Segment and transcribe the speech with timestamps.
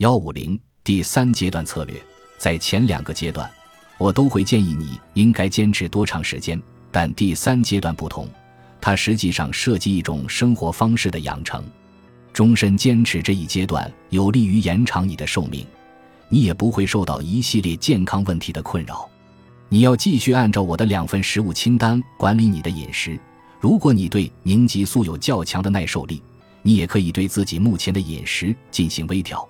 [0.00, 1.94] 幺五零第三阶段策略，
[2.38, 3.50] 在前两个阶段，
[3.98, 6.58] 我都会建议你应该坚持多长时间，
[6.90, 8.26] 但第三阶段不同，
[8.80, 11.62] 它实际上涉及一种生活方式的养成。
[12.32, 15.66] 终身坚持这一阶段，有利于延长你的寿命，
[16.30, 19.06] 你也不会受到一系列健康问题的困扰。
[19.68, 23.20] 你要继续按照我的两份食物清单管理你的饮食。
[23.60, 26.22] 如果你对凝激素有较强的耐受力，
[26.62, 29.46] 你也可以对自己目前的饮食进行微调，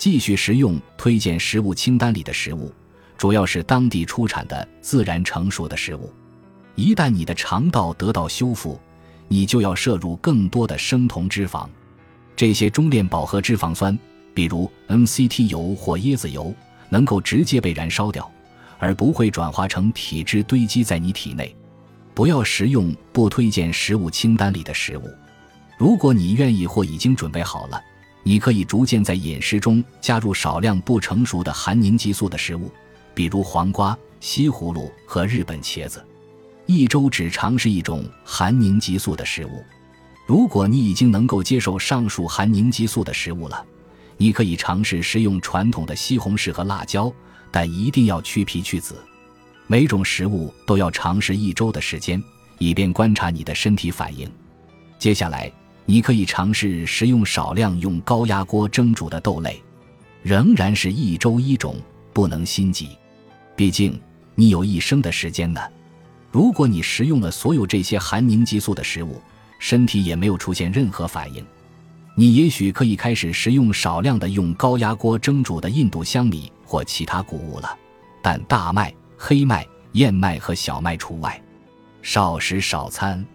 [0.00, 2.72] 继续食用推荐食物清单里的食物，
[3.18, 6.10] 主要是当地出产的自然成熟的食物。
[6.74, 8.80] 一旦你的肠道得到修复，
[9.28, 11.68] 你就要摄入更多的生酮脂肪。
[12.34, 13.96] 这些中链饱和脂肪酸，
[14.32, 16.54] 比如 MCT 油或椰子油，
[16.88, 18.32] 能够直接被燃烧掉，
[18.78, 21.54] 而不会转化成体脂堆积在你体内。
[22.14, 25.02] 不要食用不推荐食物清单里的食物。
[25.76, 27.78] 如果你愿意或已经准备好了，
[28.22, 32.70] 你可以逐渐在饮食中加入少量不成熟的含凝激素的食物，
[33.14, 36.04] 比如黄瓜、西葫芦和日本茄子。
[36.66, 39.64] 一周只尝试一种含凝激素的食物。
[40.26, 43.64] 如果你已经能够接受上述含凝激素的食物了，
[44.16, 47.12] 你可以尝试食用传统的西红柿和辣椒，
[47.50, 48.94] 但一定要去皮去籽。
[49.66, 52.22] 每种食物都要尝试一周的时间，
[52.58, 54.30] 以便观察你的身体反应。
[54.98, 55.50] 接下来，
[55.90, 59.60] 你可以尝试食用少量用高压锅蒸煮的豆类，
[60.22, 61.74] 仍然是一周一种，
[62.12, 62.90] 不能心急。
[63.56, 64.00] 毕竟
[64.36, 65.60] 你有一生的时间呢。
[66.30, 69.20] 如果你食用了所有这些含凝激素的食物，
[69.58, 71.44] 身体也没有出现任何反应，
[72.14, 77.76] 你也许可以开始食用少量的用高压锅蒸煮的印度香米或其他谷物了，
[78.22, 81.42] 但大麦、黑麦、燕麦和小麦除外。
[82.00, 83.26] 少食少餐，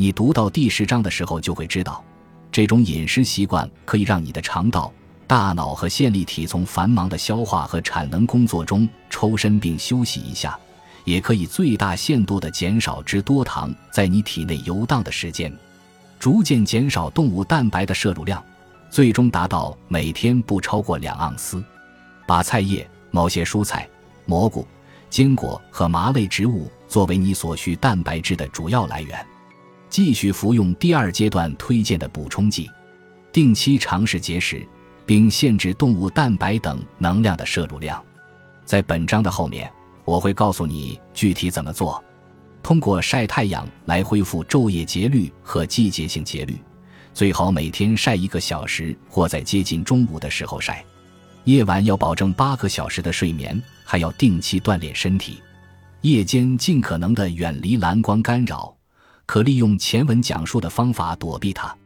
[0.00, 2.04] 你读到第十章的时候就会知道，
[2.52, 4.92] 这种饮食习惯可以让你的肠道、
[5.26, 10.56] 大脑和线粒体从繁忙的消化和产能工作中抽身并休息一下。
[11.02, 15.52] 也可以最大限度地减少脂多糖在你体内游荡的时间，
[16.16, 18.40] 逐渐减少动物蛋白的摄入量，
[18.88, 21.60] 最终达到每天不超过两盎司。
[22.24, 23.88] 把菜叶、某些蔬菜、
[24.26, 24.64] 蘑菇、
[25.10, 29.26] 坚果和麻类植物作为你所需蛋白质的主要来源。
[29.88, 32.70] 继续服用第二阶段推荐的补充剂，
[33.32, 34.66] 定期尝试节食，
[35.04, 38.02] 并限制动物蛋白等能量的摄入量。
[38.64, 39.70] 在本章的后面。
[40.08, 42.02] 我会告诉你具体怎么做。
[42.62, 46.56] 通过晒太阳来恢复昼夜节律和季节性节律，
[47.12, 50.82] 最好每天晒一个小时，或在接近中午的时候晒。
[51.44, 55.42] 夜晚要保证八个小时的睡眠，还要定期锻炼身体。
[56.00, 58.74] 夜间尽可能的远离蓝光干扰，
[59.28, 61.76] 可利用前文讲述的方法躲避它。